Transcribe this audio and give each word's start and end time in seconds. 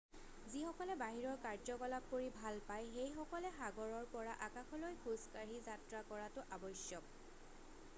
যিসকলে 0.53 0.93
বাহিৰৰ 1.01 1.35
কাৰ্যকলাপ 1.43 2.07
কৰি 2.13 2.31
ভাল 2.39 2.57
পায় 2.69 2.89
সেইসকলে 2.95 3.53
সাগৰৰ 3.59 4.09
পৰা 4.15 4.35
আকাশলৈ 4.49 4.99
খোজ 5.05 5.29
কাঢ়ি 5.37 5.63
যাত্ৰা 5.71 6.05
কৰাটো 6.13 6.49
আৱশ্যক 6.59 7.15